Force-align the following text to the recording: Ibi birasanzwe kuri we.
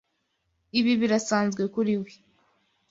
Ibi 0.79 0.93
birasanzwe 1.01 1.63
kuri 1.73 1.93
we. 2.01 2.11